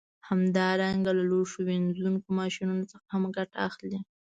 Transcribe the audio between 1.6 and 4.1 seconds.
مینځونکو ماشینونو څخه هم ګټه اخلي